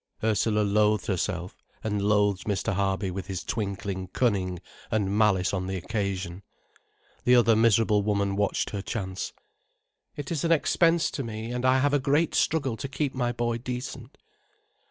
[0.23, 2.73] Ursula loathed herself, and loathed Mr.
[2.73, 6.41] Harby with his twinkling cunning and malice on the occasion.
[7.23, 9.31] The other miserable woman watched her chance.
[10.15, 13.31] "It is an expense to me, and I have a great struggle to keep my
[13.31, 14.17] boy decent."